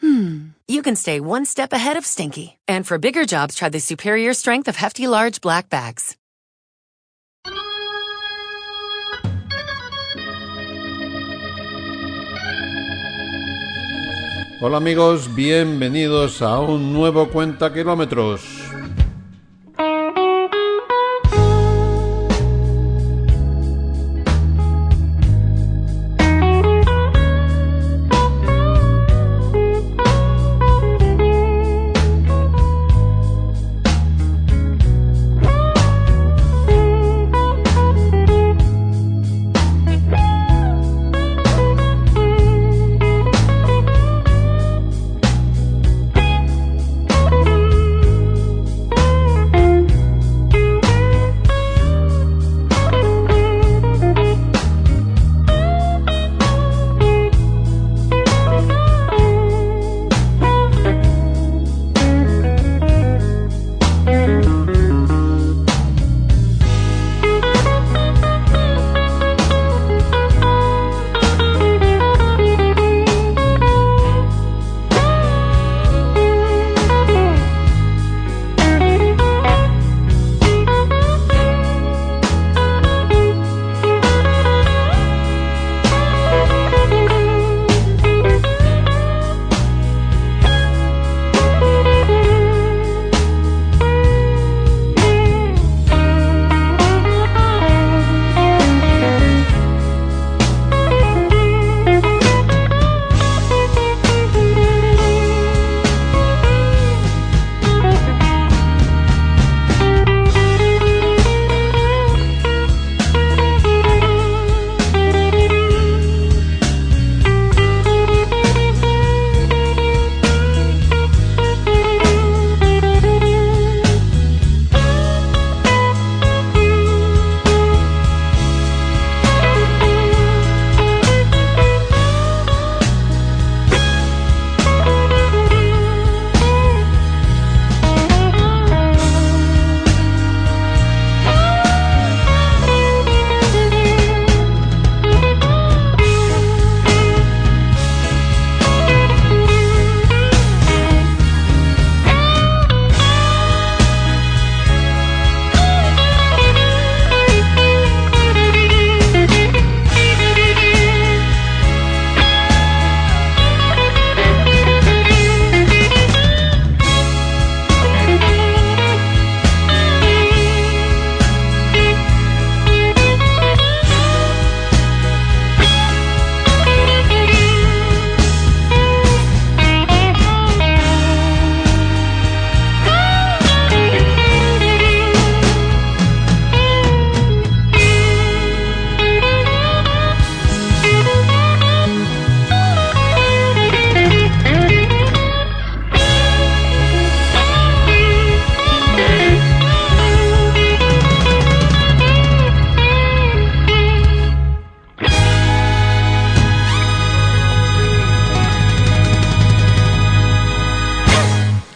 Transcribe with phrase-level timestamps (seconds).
[0.00, 2.58] hmm, you can stay one step ahead of stinky.
[2.66, 6.16] And for bigger jobs, try the superior strength of Hefty Large Black Bags.
[14.62, 18.59] Hola amigos, bienvenidos a un nuevo Cuenta Kilómetros.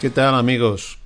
[0.05, 0.99] ¿Qué tal amigos?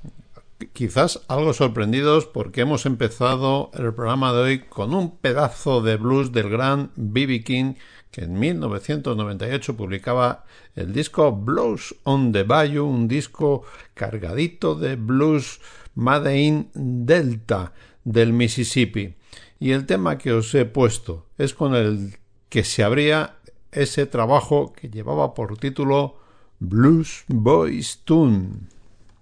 [0.73, 6.33] Quizás algo sorprendidos porque hemos empezado el programa de hoy con un pedazo de blues
[6.33, 7.45] del gran B.B.
[7.45, 7.75] King
[8.11, 10.43] que en 1998 publicaba
[10.75, 15.61] el disco Blues on the Bayou, un disco cargadito de blues
[15.95, 17.71] Made in Delta
[18.03, 19.15] del Mississippi.
[19.61, 22.17] Y el tema que os he puesto es con el
[22.49, 23.37] que se abría
[23.71, 26.17] ese trabajo que llevaba por título
[26.59, 28.78] Blues Boys Tune.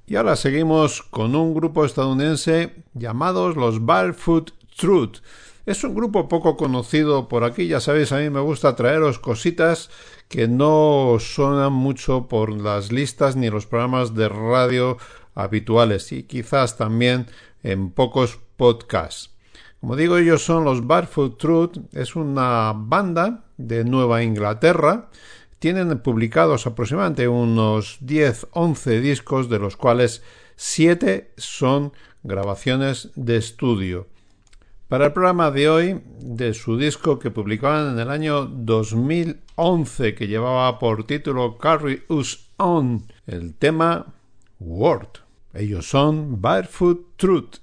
[0.10, 5.18] Y ahora seguimos con un grupo estadounidense llamados los Barefoot Truth.
[5.66, 9.90] Es un grupo poco conocido por aquí, ya sabéis, a mí me gusta traeros cositas
[10.30, 14.98] que no suenan mucho por las listas ni los programas de radio
[15.36, 17.28] habituales y quizás también
[17.62, 19.32] en pocos podcasts.
[19.82, 25.10] Como digo, ellos son los Barefoot Truth, es una banda de Nueva Inglaterra
[25.60, 30.24] tienen publicados aproximadamente unos 10-11 discos, de los cuales
[30.56, 31.94] siete son
[32.24, 34.08] grabaciones de estudio.
[34.88, 40.28] Para el programa de hoy, de su disco que publicaban en el año 2011, que
[40.28, 44.14] llevaba por título Carry Us On, el tema
[44.60, 45.20] Word.
[45.54, 47.58] Ellos son Barefoot Truth.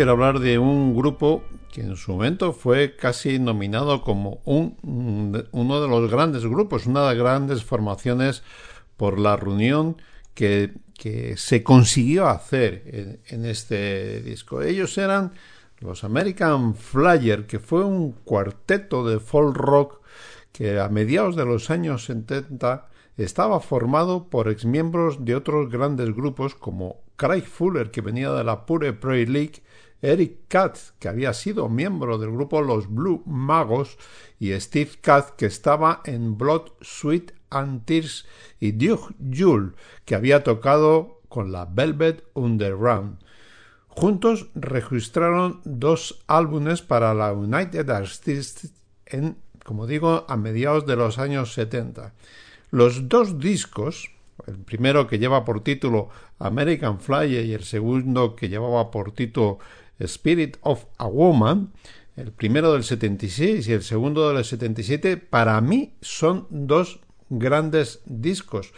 [0.00, 4.74] Quiero hablar de un grupo que en su momento fue casi nominado como un,
[5.52, 8.42] uno de los grandes grupos, una de las grandes formaciones
[8.96, 10.00] por la reunión
[10.32, 10.72] que,
[11.36, 14.62] se consiguió hacer en, en, este disco.
[14.62, 15.32] Ellos eran
[15.80, 20.00] los American Flyer, que fue un cuarteto de folk rock
[20.50, 22.88] que a mediados de los años 70
[23.18, 28.64] estaba formado por exmiembros de otros grandes grupos como Craig Fuller, que venía de la
[28.64, 29.62] Pure Prairie League,
[30.02, 33.98] Eric Katz, que había sido miembro del grupo Los Blue Magos,
[34.38, 38.26] y Steve Katz, que estaba en Blood, Sweet and Tears,
[38.58, 39.72] y Duke Jule,
[40.04, 43.18] que había tocado con la Velvet Underground.
[43.88, 48.72] Juntos registraron dos álbumes para la United Artists
[49.06, 52.14] en, como digo, a mediados de los años 70.
[52.70, 54.10] Los dos discos,
[54.46, 59.58] el primero que lleva por título American Flyer y el segundo que llevaba por título
[60.00, 61.72] Spirit of a Woman,
[62.16, 68.72] el primero del 76 y el segundo del 77, para mí son dos grandes discos.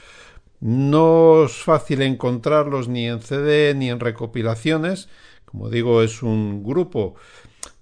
[0.60, 5.08] No es fácil encontrarlos ni en CD ni en recopilaciones.
[5.44, 7.16] Como digo, es un grupo.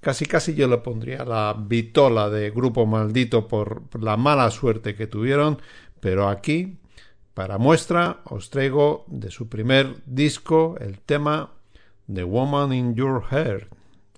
[0.00, 5.06] Casi casi yo le pondría la vitola de grupo maldito por la mala suerte que
[5.06, 5.60] tuvieron.
[6.00, 6.78] Pero aquí,
[7.34, 11.50] para muestra, os traigo de su primer disco el tema
[12.12, 13.68] The Woman in Your Heart.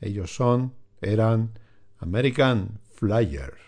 [0.02, 0.72] Ellos son,
[1.02, 1.50] eran
[2.00, 3.58] American Flyer.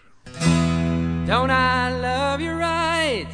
[1.26, 3.26] Don't I love you right?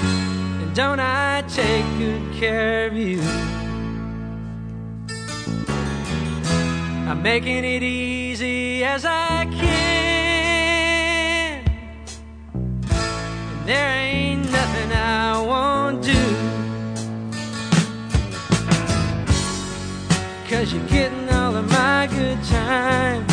[0.00, 3.20] And don't I take good care of you?
[7.06, 10.02] I'm making it easy as I can.
[12.54, 13.97] And there
[20.68, 23.26] Cause you're getting all of my good time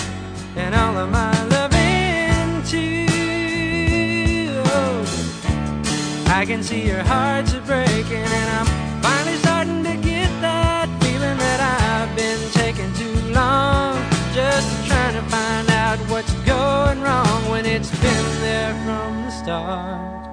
[0.56, 3.08] and all of my loving too.
[6.32, 8.66] I can see your hearts are breaking, and I'm
[9.04, 13.98] finally starting to get that feeling that I've been taking too long.
[14.34, 20.30] Just trying to find out what's going wrong when it's been there from the start.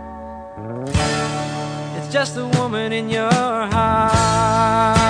[1.97, 5.02] It's just the woman in your heart.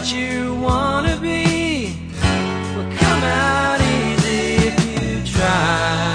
[0.00, 1.94] What you wanna be
[2.74, 6.14] will come out easy if you try.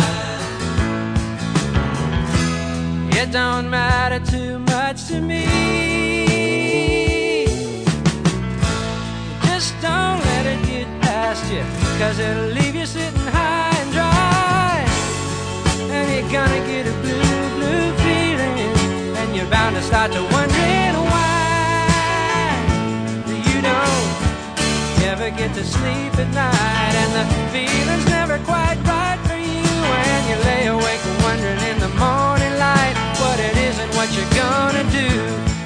[3.11, 5.45] It don't matter too much to me.
[9.45, 11.63] Just don't let it get past you,
[11.99, 14.83] cause it'll leave you sitting high and dry.
[15.95, 18.57] And you're gonna get a blue, blue feeling,
[19.19, 21.04] and you're bound to start to wondering
[25.47, 29.61] get to sleep at night, and the feeling's never quite right for you
[29.91, 34.33] when you lay awake wondering in the morning light what it is and what you're
[34.33, 35.09] gonna do.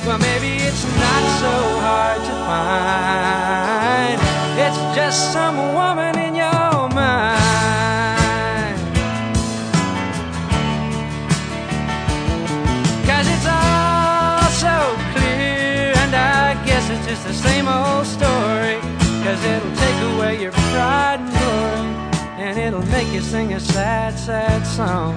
[0.06, 1.56] Well, maybe it's not so
[1.86, 4.18] hard to find.
[4.66, 6.09] It's just some woman
[23.10, 25.16] make you sing a sad, sad song.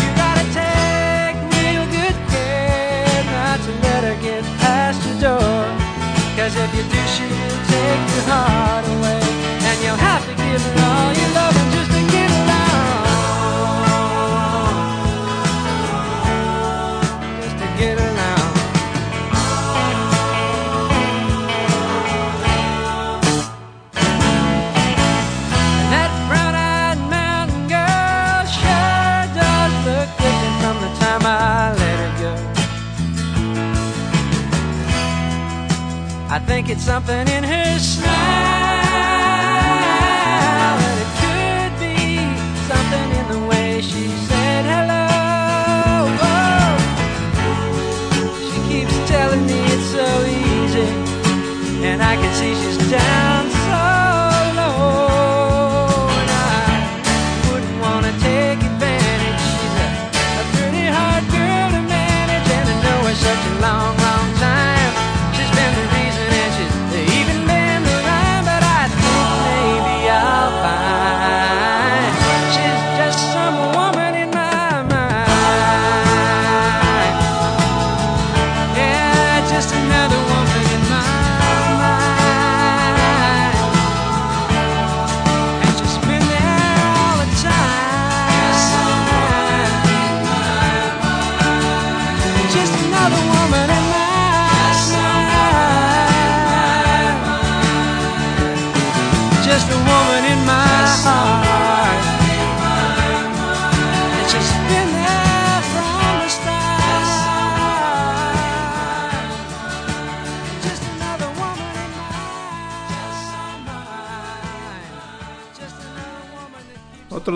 [0.00, 5.64] You gotta take real good care not to let her get past your door.
[6.36, 9.20] Cause if you do, she'll take your heart away,
[9.68, 11.63] and you'll have to give her all your loving
[36.34, 38.10] I think it's something in her smile,
[40.88, 42.18] and it could be
[42.66, 45.06] something in the way she said hello.
[48.50, 50.90] She keeps telling me it's so easy,
[51.86, 53.23] and I can see she's down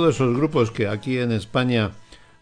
[0.09, 1.93] esos grupos que aquí en España,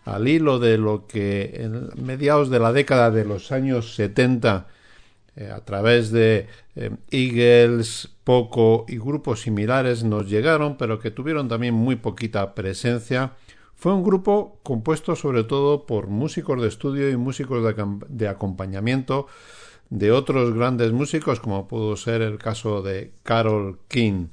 [0.04, 4.66] al hilo de lo que en mediados de la década de los años 70
[5.36, 6.46] eh, a través de
[6.76, 13.34] eh, Eagles, Poco y grupos similares nos llegaron, pero que tuvieron también muy poquita presencia.
[13.74, 19.26] Fue un grupo compuesto sobre todo por músicos de estudio y músicos de, de acompañamiento
[19.90, 24.28] de otros grandes músicos, como pudo ser el caso de Carol King.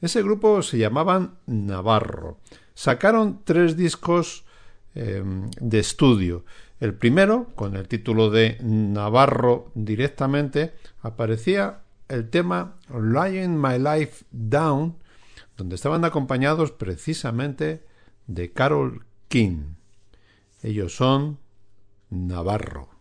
[0.00, 2.38] Ese grupo se llamaban Navarro.
[2.78, 4.44] Sacaron tres discos
[4.94, 5.20] eh,
[5.60, 6.44] de estudio.
[6.78, 14.94] El primero, con el título de Navarro directamente, aparecía el tema Lying My Life Down,
[15.56, 17.84] donde estaban acompañados precisamente
[18.28, 19.74] de Carol King.
[20.62, 21.38] Ellos son
[22.10, 22.97] Navarro.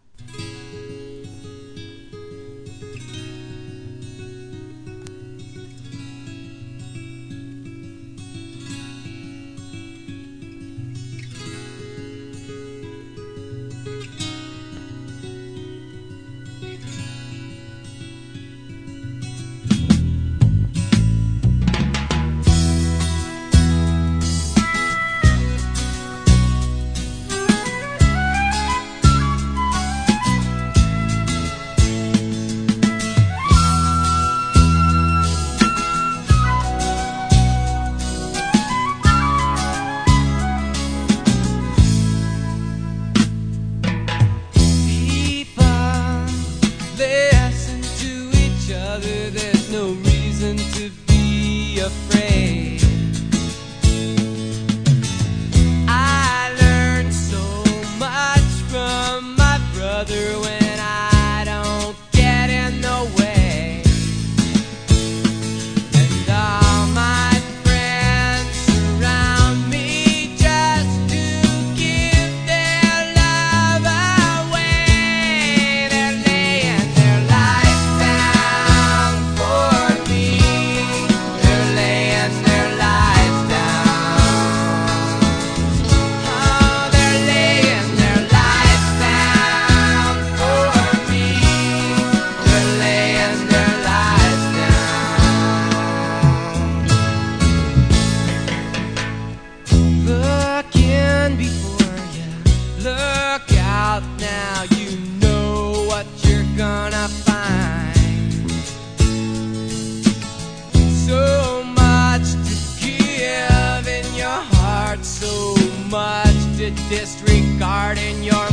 [116.90, 118.50] disregarding your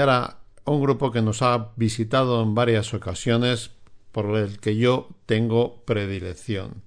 [0.00, 3.70] ahora un grupo que nos ha visitado en varias ocasiones
[4.12, 6.82] por el que yo tengo predilección.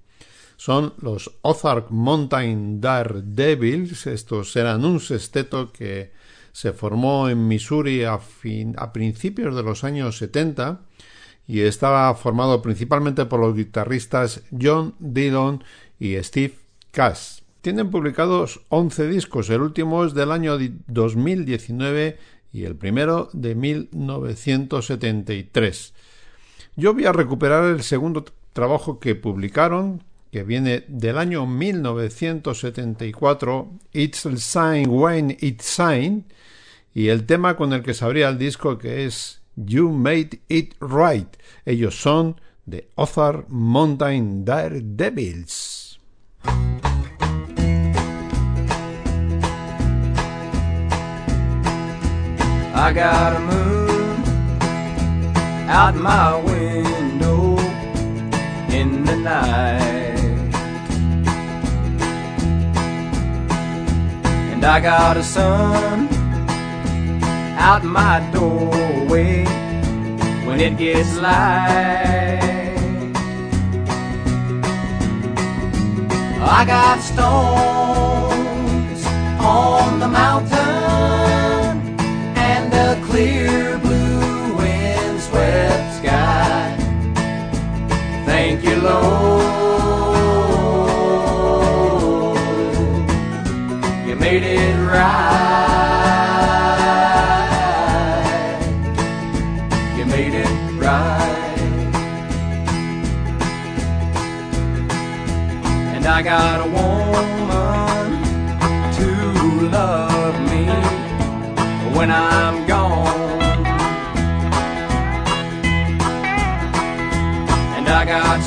[0.58, 4.08] Son los Ozark Mountain Daredevils.
[4.08, 6.12] Estos eran un sexteto que
[6.52, 8.20] se formó en Missouri a,
[8.78, 10.82] a principios de los años 70
[11.48, 15.64] y estaba formado principalmente por los guitarristas John Dillon
[16.00, 16.56] y Steve
[16.92, 17.44] Cass.
[17.62, 22.18] Tienen publicados 11 discos, el último es del año 2019
[22.54, 25.94] y el primero de 1973.
[26.76, 34.28] Yo voy a recuperar el segundo trabajo que publicaron, que viene del año 1974, It's
[34.28, 36.26] a Sign When It's Sign,
[36.94, 40.76] y el tema con el que se abría el disco que es You Made It
[40.80, 41.36] Right.
[41.66, 42.40] Ellos son
[42.70, 46.00] The Ozark Mountain Daredevils.
[52.86, 54.24] I got a moon
[55.70, 57.58] out my window
[58.78, 60.52] in the night.
[64.52, 66.10] And I got a sun
[67.58, 69.46] out my doorway
[70.46, 72.42] when it gets light.
[76.60, 78.26] I got stones
[79.40, 80.83] on the mountain
[82.74, 83.63] and clear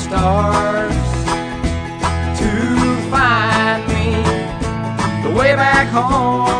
[0.07, 0.93] stars
[2.39, 2.51] to
[3.11, 4.23] find me
[5.23, 6.56] the way back home.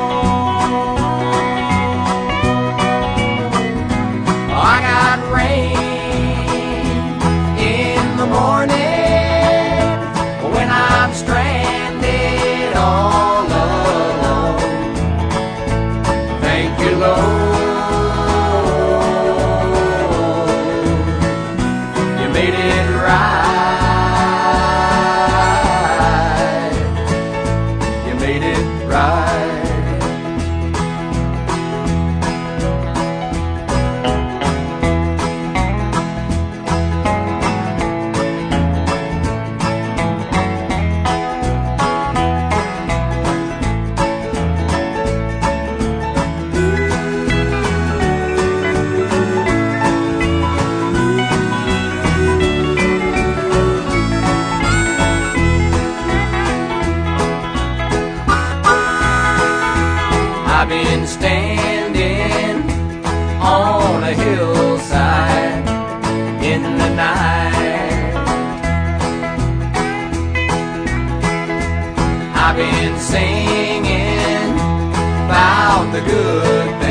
[66.87, 68.13] In the night.
[72.35, 74.53] I've been singing
[75.25, 76.86] about the good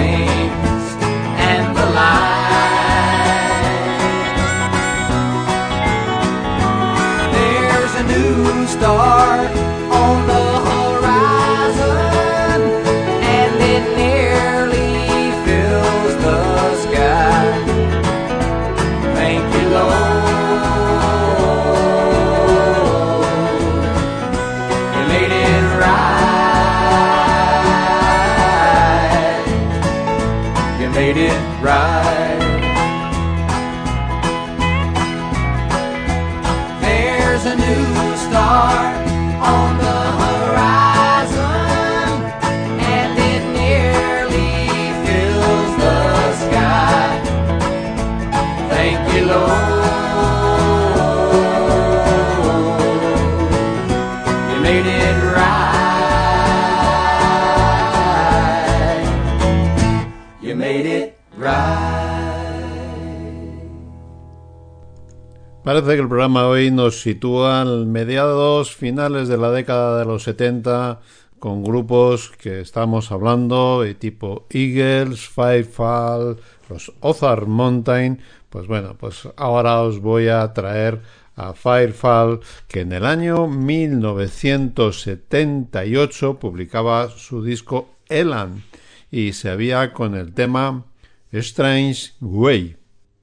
[65.76, 70.22] Parece que el programa hoy nos sitúa en mediados finales de la década de los
[70.22, 71.02] 70
[71.38, 76.38] con grupos que estamos hablando de tipo Eagles, Firefall,
[76.70, 78.22] los Ozark Mountain.
[78.48, 81.02] Pues bueno, pues ahora os voy a traer
[81.34, 88.64] a Firefall que en el año 1978 publicaba su disco Elan
[89.10, 90.86] y se había con el tema
[91.32, 92.78] Strange Way.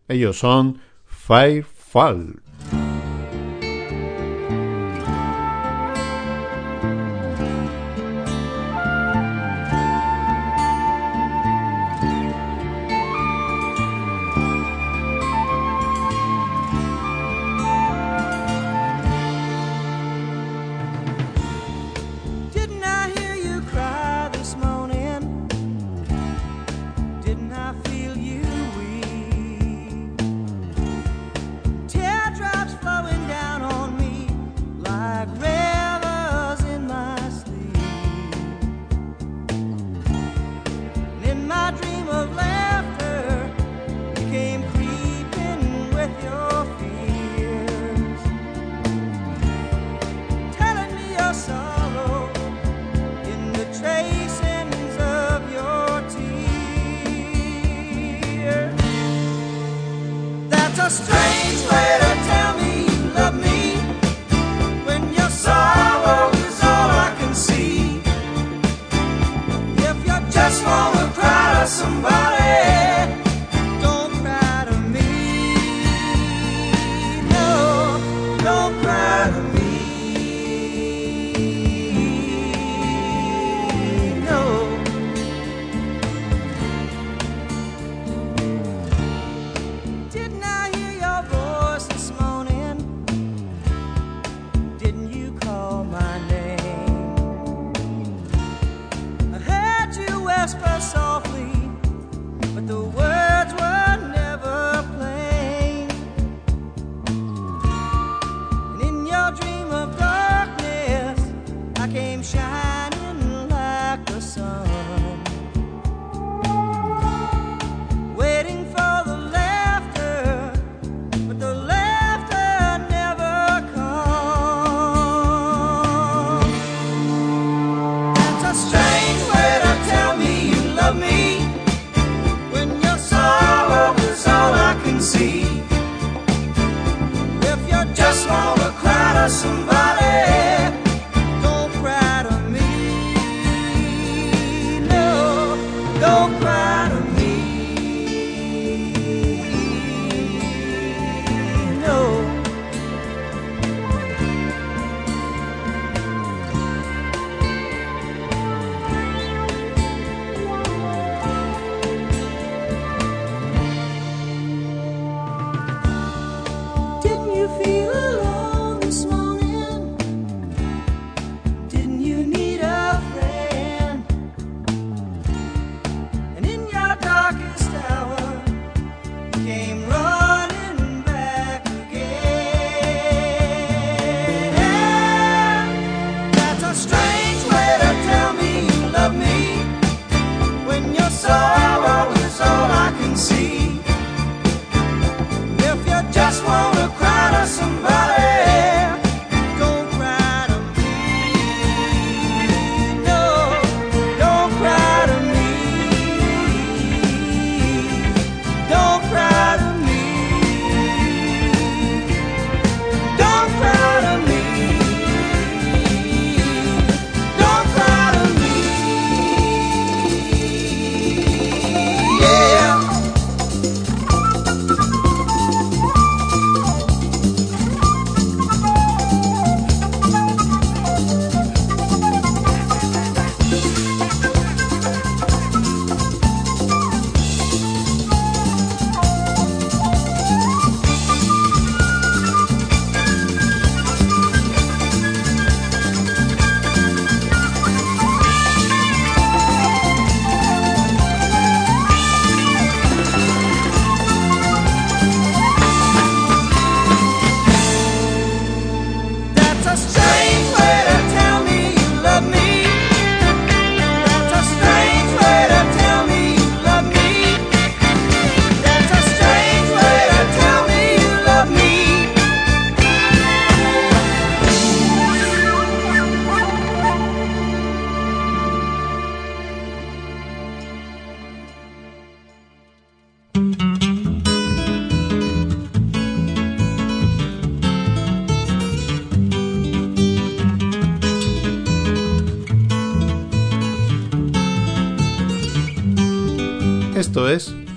[0.08, 2.42] Ellos son Firefall.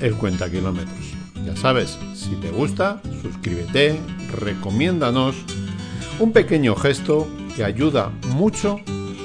[0.07, 1.14] El Cuenta Kilómetros.
[1.45, 3.99] Ya sabes, si te gusta, suscríbete,
[4.40, 5.35] recomiéndanos.
[6.21, 8.79] Un pequeño gesto que ayuda mucho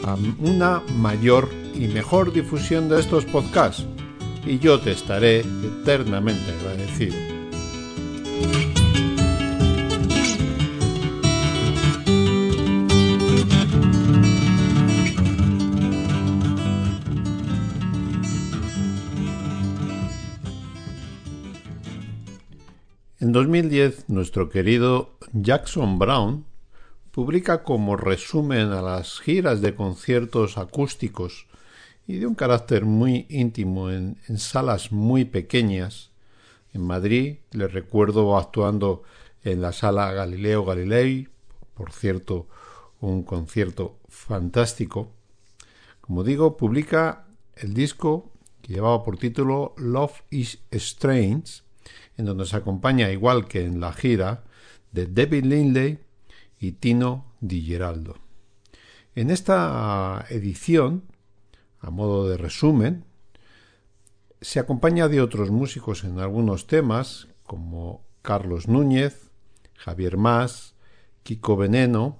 [0.03, 3.85] a una mayor y mejor difusión de estos podcasts.
[4.43, 7.30] Y yo te estaré eternamente agradecido.
[23.41, 26.45] 2010, nuestro querido Jackson Brown
[27.09, 31.47] publica como resumen a las giras de conciertos acústicos
[32.05, 36.11] y de un carácter muy íntimo en, en salas muy pequeñas.
[36.71, 39.01] En Madrid le recuerdo actuando
[39.43, 41.27] en la sala Galileo Galilei,
[41.73, 42.47] por cierto,
[42.99, 45.09] un concierto fantástico.
[45.99, 47.25] Como digo, publica
[47.55, 48.29] el disco
[48.61, 51.63] que llevaba por título Love is Strange,
[52.21, 54.43] en donde se acompaña, igual que en la gira,
[54.91, 55.99] de David Lindley
[56.59, 58.15] y Tino Di Geraldo.
[59.15, 61.03] En esta edición,
[61.79, 63.05] a modo de resumen,
[64.39, 69.31] se acompaña de otros músicos en algunos temas, como Carlos Núñez,
[69.75, 70.75] Javier Más,
[71.23, 72.19] Kiko Veneno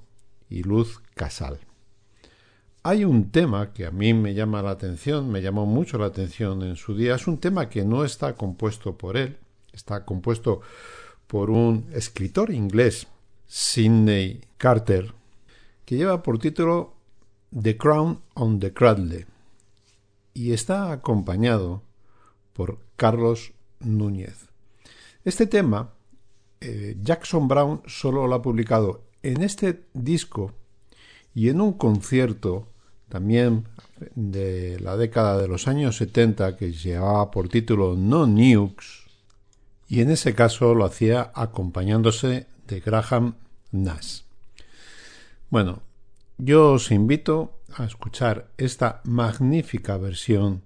[0.50, 1.60] y Luz Casal.
[2.84, 6.64] Hay un tema que a mí me llama la atención, me llamó mucho la atención
[6.64, 9.38] en su día, es un tema que no está compuesto por él,
[9.74, 10.62] Está compuesto
[11.28, 13.08] por un escritor inglés,
[13.48, 15.14] Sidney Carter,
[15.86, 16.94] que lleva por título
[17.58, 19.28] The Crown on the Cradle
[20.34, 21.84] y está acompañado
[22.54, 24.48] por Carlos Núñez.
[25.24, 25.94] Este tema,
[26.60, 30.54] eh, Jackson Brown solo lo ha publicado en este disco
[31.34, 32.68] y en un concierto
[33.10, 33.66] también
[34.16, 39.11] de la década de los años 70 que llevaba por título No Nukes
[39.92, 43.36] y en ese caso lo hacía acompañándose de Graham
[43.72, 44.22] Nash.
[45.50, 45.82] Bueno,
[46.38, 50.64] yo os invito a escuchar esta magnífica versión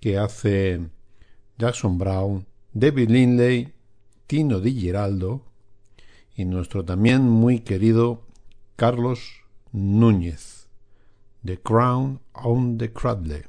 [0.00, 0.88] que hace
[1.58, 3.74] Jackson Brown, David Lindley,
[4.26, 5.42] Tino Di Giraldo
[6.34, 8.22] y nuestro también muy querido
[8.74, 10.66] Carlos Núñez,
[11.44, 13.44] The Crown on the Cradle.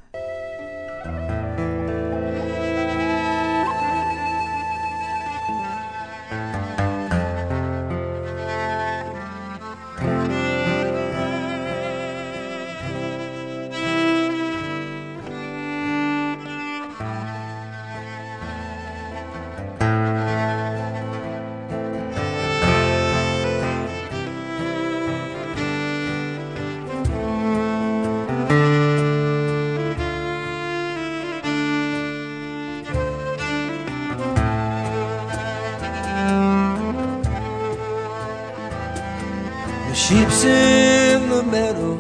[40.08, 42.00] Sheep's in the meadow,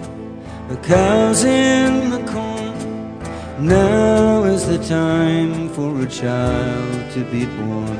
[0.69, 2.77] the cows in the corn.
[3.59, 7.99] Now is the time for a child to be born.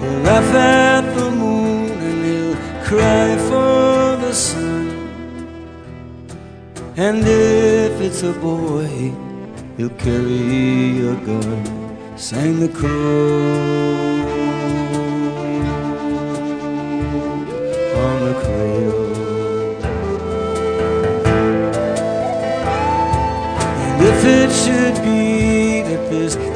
[0.00, 2.56] He'll laugh at the moon and he'll
[2.88, 4.88] cry for the sun.
[6.96, 8.88] And if it's a boy,
[9.76, 11.62] he'll carry a gun.
[12.16, 14.25] Sang the crow.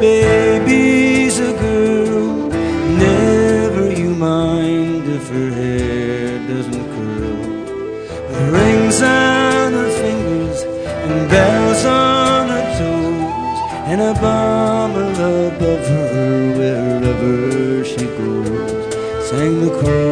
[0.00, 2.48] Baby's a girl,
[2.96, 7.36] never you mind if her hair doesn't curl.
[8.28, 13.58] With rings on her fingers and bells on her toes,
[13.90, 19.28] and a bomb above her wherever she goes.
[19.28, 20.10] Sang the crow.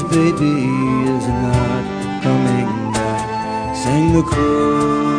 [0.00, 0.64] Baby
[1.04, 3.76] is not coming back.
[3.76, 5.11] Sang the crow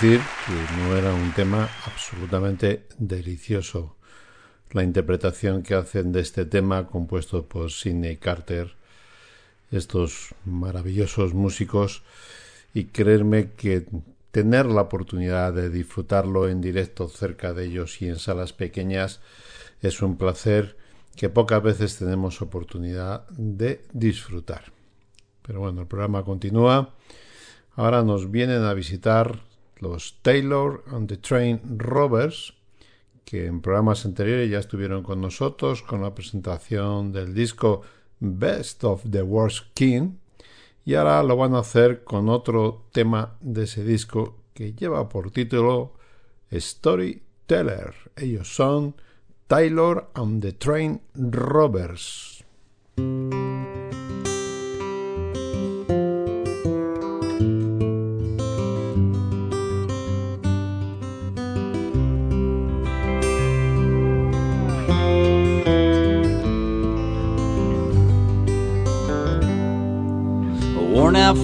[0.00, 3.96] decir que no era un tema absolutamente delicioso.
[4.72, 8.74] La interpretación que hacen de este tema, compuesto por Sidney Carter,
[9.70, 12.02] estos maravillosos músicos,
[12.74, 13.86] y creerme que
[14.32, 19.20] tener la oportunidad de disfrutarlo en directo cerca de ellos y en salas pequeñas
[19.80, 20.76] es un placer
[21.16, 24.64] que pocas veces tenemos oportunidad de disfrutar.
[25.40, 26.94] Pero bueno, el programa continúa.
[27.76, 29.45] Ahora nos vienen a visitar
[29.78, 32.54] los Taylor and the Train Rovers,
[33.24, 37.82] que en programas anteriores ya estuvieron con nosotros con la presentación del disco
[38.20, 40.12] Best of the Worst King,
[40.84, 45.32] y ahora lo van a hacer con otro tema de ese disco que lleva por
[45.32, 45.94] título
[46.52, 47.94] Storyteller.
[48.16, 48.94] Ellos son
[49.48, 52.35] Taylor and the Train Rovers.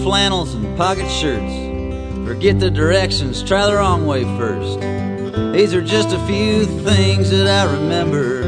[0.02, 1.52] Flannels and pocket shirts.
[2.26, 4.80] Forget the directions, try the wrong way first.
[5.52, 8.42] These are just a few things that I remember.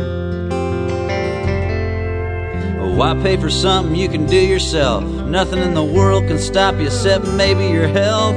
[2.94, 5.02] Why pay for something you can do yourself?
[5.04, 8.36] Nothing in the world can stop you except maybe your health.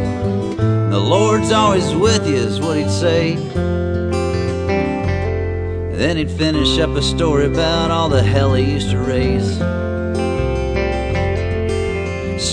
[0.58, 3.36] The Lord's always with you, is what he'd say.
[5.96, 9.60] Then he'd finish up a story about all the hell he used to raise.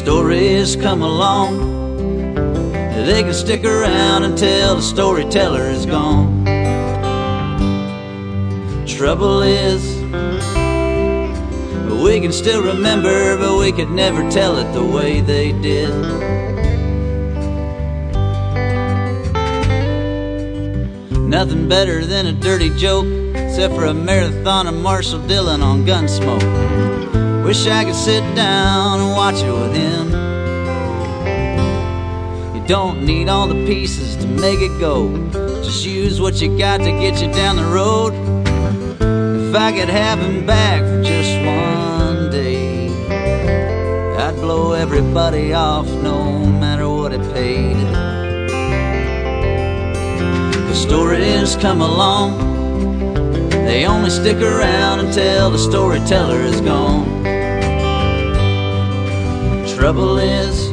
[0.04, 1.94] Stories come along,
[3.06, 6.44] they can stick around until the storyteller is gone.
[8.86, 9.82] Trouble is,
[12.04, 15.88] We can still remember, but we could never tell it the way they did.
[21.18, 27.23] Nothing better than a dirty joke, except for a marathon of Marshall Dillon on Gunsmoke.
[27.44, 30.08] Wish I could sit down and watch it with him.
[32.56, 35.12] You don't need all the pieces to make it go,
[35.62, 38.14] just use what you got to get you down the road.
[39.50, 42.88] If I could have him back for just one day,
[44.16, 47.76] I'd blow everybody off no matter what it paid.
[50.66, 52.38] The stories come along,
[53.50, 57.13] they only stick around until the storyteller is gone.
[59.84, 60.70] Trouble is,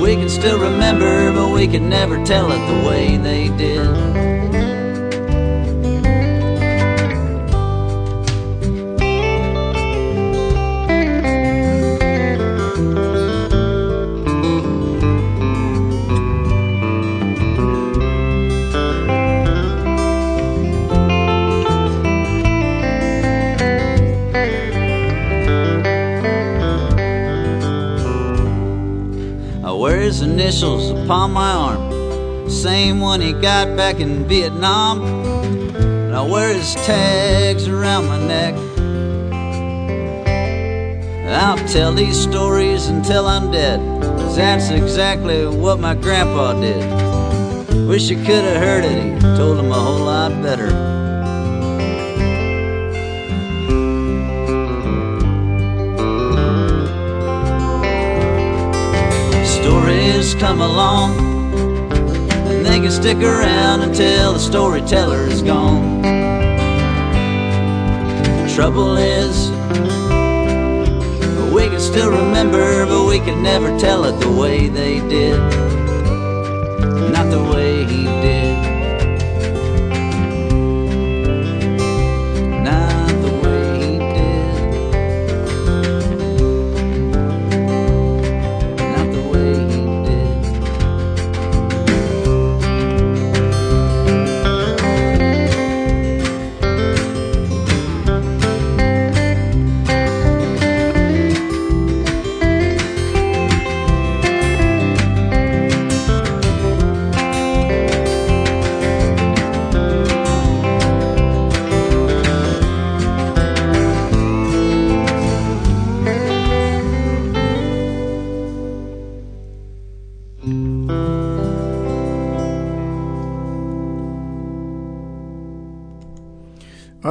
[0.00, 4.41] we can still remember, but we can never tell it the way they did.
[30.12, 32.50] His initials upon my arm.
[32.50, 35.00] Same one he got back in Vietnam.
[35.00, 38.54] And I wear his tags around my neck.
[41.32, 43.80] I'll tell these stories until I'm dead.
[44.02, 47.88] Cause that's exactly what my grandpa did.
[47.88, 50.81] Wish you could have heard it, he told him a whole lot better.
[60.42, 61.16] Come along
[62.48, 66.02] and they can stick around until the storyteller is gone.
[68.48, 69.50] Trouble is,
[71.54, 75.38] we can still remember, but we can never tell it the way they did,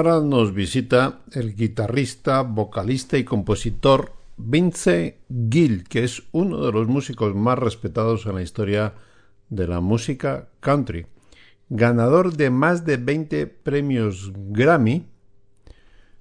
[0.01, 6.87] Ahora nos visita el guitarrista, vocalista y compositor Vince Gill, que es uno de los
[6.87, 8.95] músicos más respetados en la historia
[9.49, 11.05] de la música country.
[11.69, 15.05] Ganador de más de 20 premios Grammy,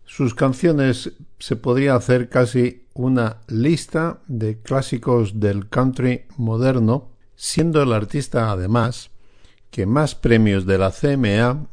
[0.04, 7.94] sus canciones se podría hacer casi una lista de clásicos del country moderno, siendo el
[7.94, 9.08] artista además
[9.70, 11.66] que más premios de la CMA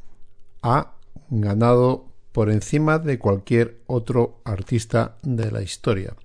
[0.61, 0.96] ha
[1.29, 6.15] ganado por encima de cualquier otro artista de la historia.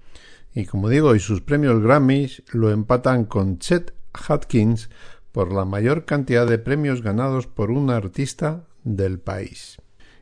[0.54, 3.94] Y como digo, y sus premios Grammys lo empatan con Chet
[4.28, 4.90] Atkins
[5.32, 9.78] por la mayor cantidad de premios ganados por un artista del país.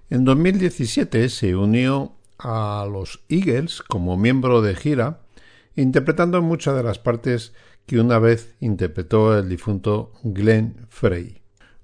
[0.08, 5.20] En 2017 se unió a los Eagles como miembro de gira,
[5.76, 7.52] interpretando muchas de las partes
[7.86, 11.39] que una vez interpretó el difunto Glenn Frey.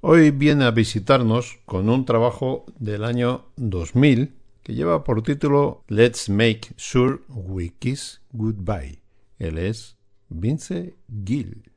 [0.08, 6.28] Hoy viene a visitarnos con un trabajo del año 2000 que lleva por título Let's
[6.28, 9.00] Make Sure We Kiss Goodbye.
[9.40, 9.96] Él es
[10.28, 10.94] Vince
[11.24, 11.72] Gill.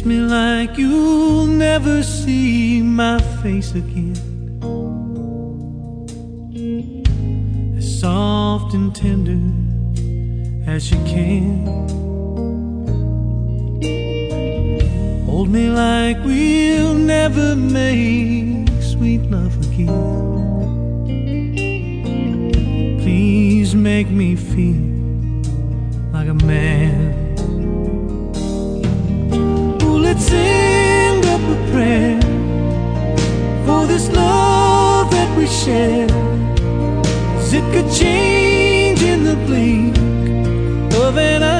[0.00, 4.16] Kiss me like you'll never see my face again.
[7.76, 9.38] As soft and tender
[10.66, 11.66] as you can.
[15.26, 19.98] Hold me like we'll never make sweet love again.
[23.02, 24.80] Please make me feel
[26.14, 26.99] like a man
[30.20, 32.20] sing up a prayer
[33.66, 36.08] for this love that we share.
[37.36, 39.96] Cause it could change in the blink
[40.94, 41.59] of an eye.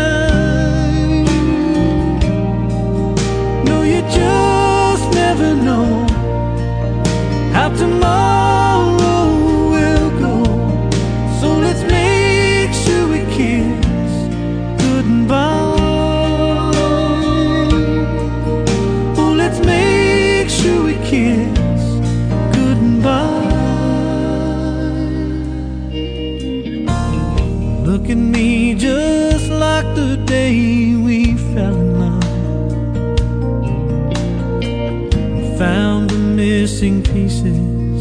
[36.81, 38.01] Missing pieces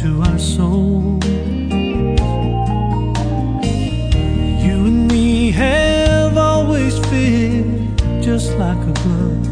[0.00, 1.18] to our soul.
[4.64, 7.66] You and me have always fit
[8.22, 9.46] just like a glove.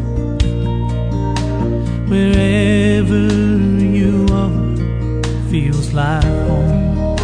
[2.08, 3.22] Wherever
[3.98, 4.76] you are
[5.50, 7.16] feels like home.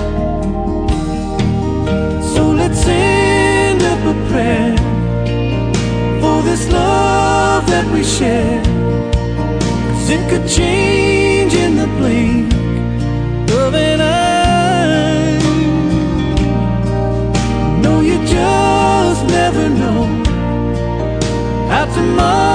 [2.34, 4.76] So let's send up a prayer
[6.20, 8.60] for this love that we share.
[9.92, 10.99] Cause it could change
[22.00, 22.49] 怎么？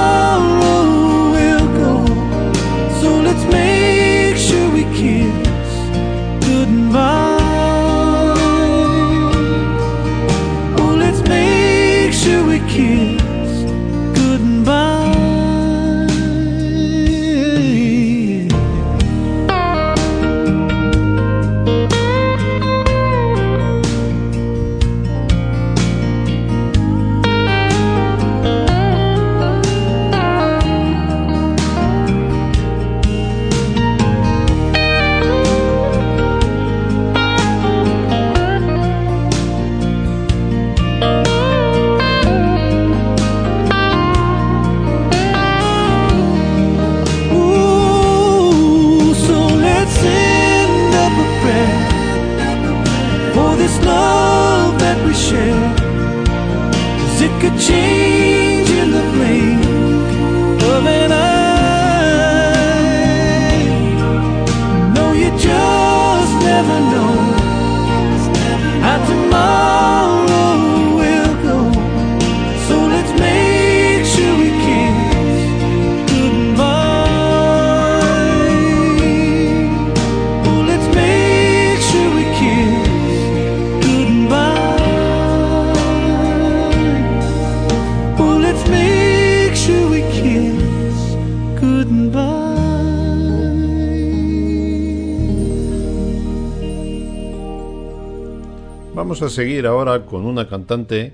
[99.36, 101.12] Seguir ahora con una cantante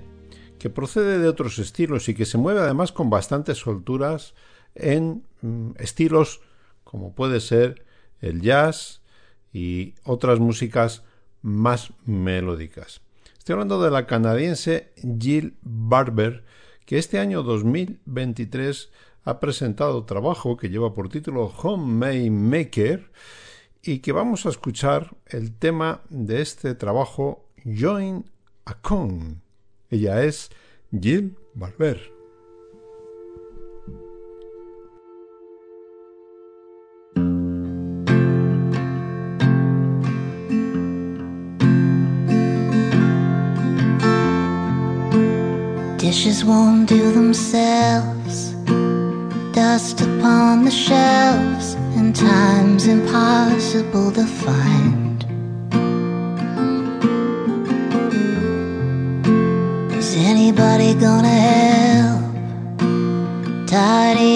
[0.57, 4.33] que procede de otros estilos y que se mueve además con bastantes solturas
[4.75, 6.39] en mm, estilos
[6.85, 7.85] como puede ser
[8.21, 9.01] el jazz
[9.51, 11.03] y otras músicas
[11.41, 13.01] más melódicas.
[13.37, 16.45] Estoy hablando de la canadiense Jill Barber,
[16.85, 18.89] que este año 2023
[19.25, 23.11] ha presentado trabajo que lleva por título Homemade Maker
[23.81, 28.25] y que vamos a escuchar el tema de este trabajo Join
[28.65, 29.41] a Con.
[29.89, 30.49] Ella es
[30.91, 31.97] Jill Barber.
[45.97, 48.51] Dishes won't do themselves.
[49.53, 55.02] Dust upon the shelves, and time's impossible to find.
[60.55, 62.21] Anybody gonna help?
[63.67, 64.32] Tidy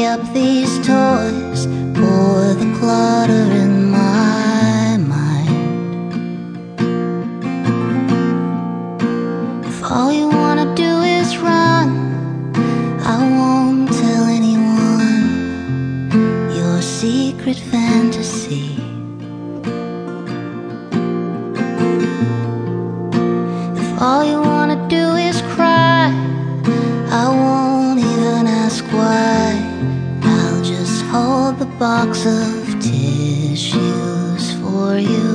[32.28, 35.32] of tissues for you.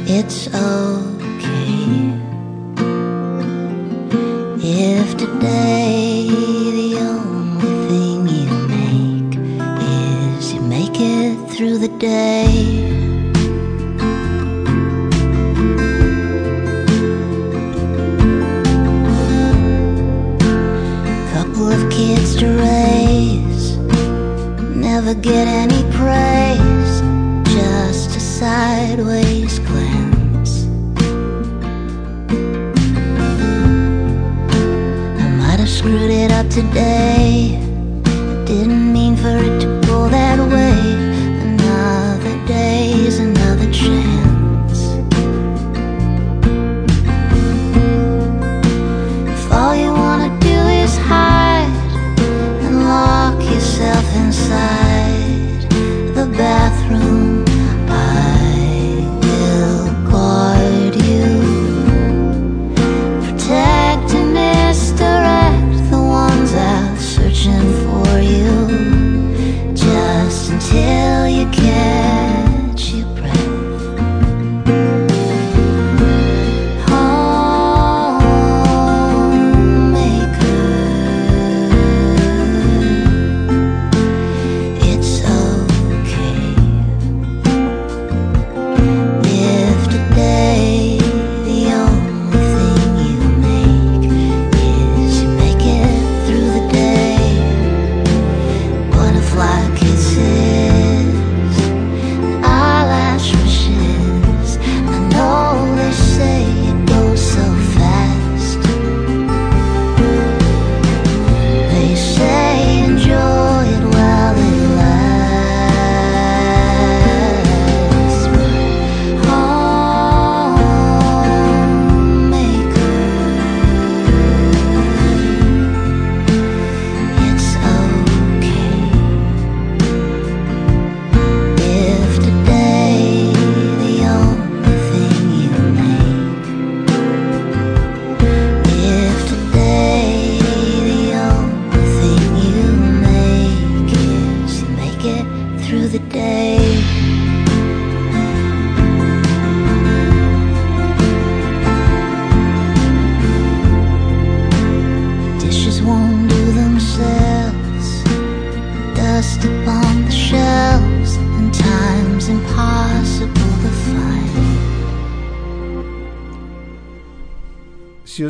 [0.06, 2.12] it's okay
[4.60, 6.28] if today
[6.80, 9.34] the only thing you make
[9.80, 12.73] is you make it through the day.
[25.24, 27.02] get any praise,
[27.56, 30.66] just a sideways glance.
[35.18, 37.58] I might have screwed it up today,
[38.46, 40.43] didn't mean for it to go that way.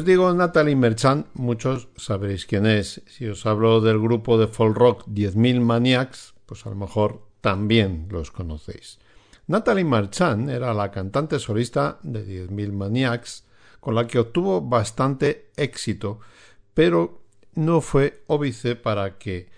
[0.03, 3.01] digo Natalie Merchant, muchos sabréis quién es.
[3.07, 8.07] Si os hablo del grupo de folk rock 10.000 Maniacs, pues a lo mejor también
[8.09, 8.99] los conocéis.
[9.47, 13.45] Natalie Merchant era la cantante solista de 10.000 Maniacs,
[13.79, 16.19] con la que obtuvo bastante éxito,
[16.73, 17.21] pero
[17.55, 19.49] no fue óbice para que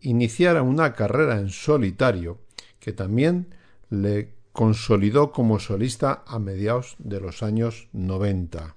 [0.00, 2.38] iniciara una carrera en solitario
[2.80, 3.54] que también
[3.90, 8.76] le consolidó como solista a mediados de los años 90.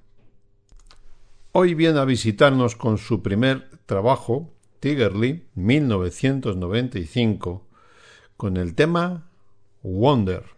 [1.53, 7.65] Hoy viene a visitarnos con su primer trabajo, Tigerly, 1995,
[8.35, 9.29] con el tema
[9.81, 10.56] Wonder.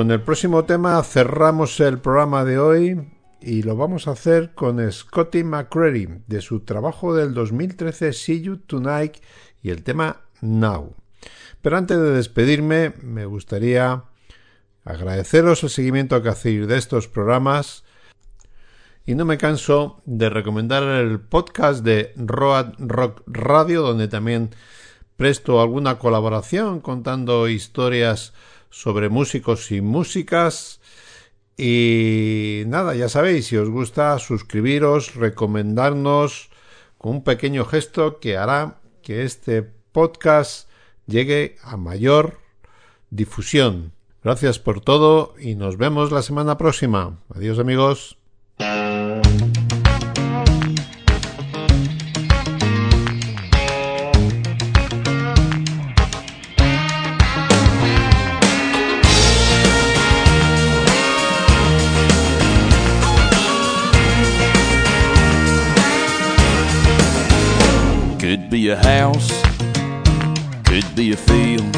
[0.00, 3.06] Con el próximo tema cerramos el programa de hoy
[3.42, 8.56] y lo vamos a hacer con Scotty McCready de su trabajo del 2013 See You
[8.56, 9.18] Tonight
[9.62, 10.94] y el tema Now.
[11.60, 14.04] Pero antes de despedirme me gustaría
[14.86, 17.84] agradeceros el seguimiento que hacéis de estos programas
[19.04, 24.48] y no me canso de recomendar el podcast de Road Rock Radio donde también
[25.18, 28.32] presto alguna colaboración contando historias
[28.70, 30.80] sobre músicos y músicas.
[31.56, 36.48] Y nada, ya sabéis, si os gusta, suscribiros, recomendarnos
[36.96, 40.68] con un pequeño gesto que hará que este podcast
[41.06, 42.38] llegue a mayor
[43.10, 43.92] difusión.
[44.22, 47.18] Gracias por todo y nos vemos la semana próxima.
[47.34, 48.16] Adiós amigos.
[68.50, 69.30] Be a house,
[70.64, 71.72] could be a field,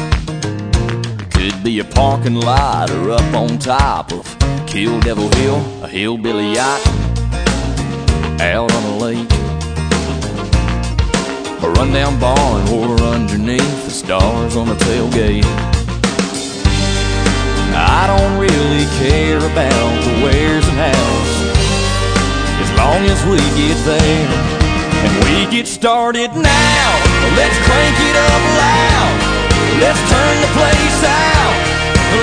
[1.29, 4.25] could be a parking lot or up on top of
[4.65, 6.81] Kill Devil Hill, a hillbilly yacht
[8.41, 9.31] out on a lake,
[11.61, 15.45] a rundown barn or underneath the stars on the tailgate.
[17.75, 21.33] I don't really care about the where's and hows
[22.63, 24.62] as long as we get there
[25.03, 26.87] and we get started now.
[27.35, 29.15] Let's crank it up loud.
[29.83, 31.55] Let's turn the place out.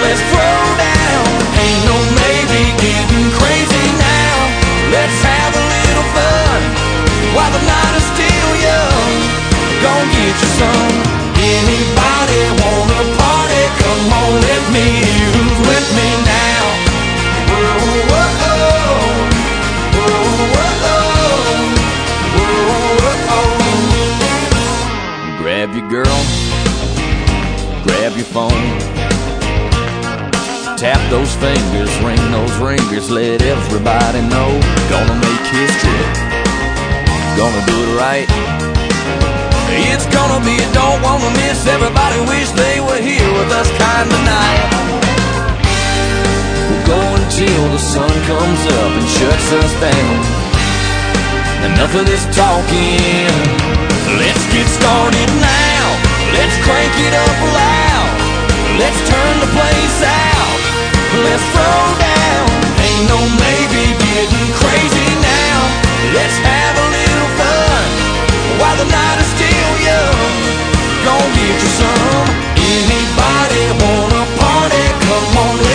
[0.00, 1.24] Let's throw down.
[1.60, 4.36] Ain't no maybe getting crazy now.
[4.88, 6.60] Let's have a little fun
[7.36, 9.12] while the night is still young.
[9.84, 10.94] Gonna get you some.
[11.36, 13.64] Anybody wanna party?
[13.80, 14.86] Come on, let me
[15.32, 16.64] who's with me now.
[17.50, 18.39] Whoa, whoa.
[25.70, 26.20] Grab your girl,
[27.84, 28.50] grab your phone.
[30.74, 34.50] Tap those fingers, ring those ringers, let everybody know.
[34.90, 36.02] Gonna make history,
[37.38, 38.26] gonna do it right.
[39.86, 41.64] It's gonna be a don't wanna miss.
[41.68, 44.66] Everybody wish they were here with us kind of night.
[46.66, 50.18] We'll go until the sun comes up and shuts us down.
[51.70, 53.69] Enough of this talking.
[54.18, 55.86] Let's get started now.
[56.34, 58.10] Let's crank it up loud.
[58.80, 60.58] Let's turn the place out.
[61.22, 62.46] Let's throw down.
[62.82, 65.58] Ain't no maybe getting crazy now.
[66.16, 67.86] Let's have a little fun
[68.58, 70.18] while the night is still young.
[71.06, 72.26] Gonna get you some.
[72.58, 74.86] Anybody wanna party?
[75.06, 75.69] Come on,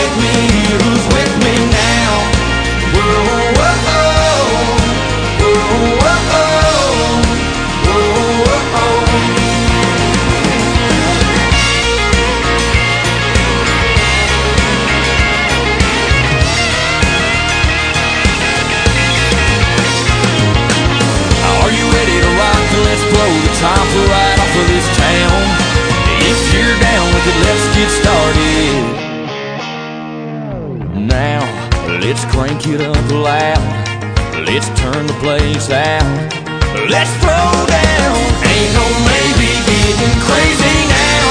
[23.66, 25.42] top right off of this town.
[26.30, 28.84] If you're down with it, let's get started.
[31.18, 31.42] Now,
[32.04, 33.66] let's crank it up loud.
[34.46, 36.06] Let's turn the place out.
[36.94, 38.16] Let's throw down.
[38.54, 41.26] Ain't no maybe getting crazy now.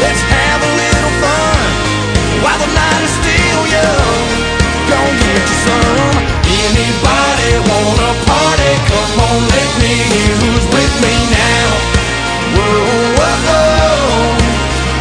[0.00, 1.68] Let's have a little fun
[2.42, 4.53] while the night is still young
[4.90, 6.14] don't get you some
[6.44, 8.72] Anybody wanna party?
[8.90, 11.68] Come on, let me hear who's with me now
[12.56, 13.36] Whoa, whoa,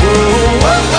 [0.04, 0.93] whoa, whoa, whoa.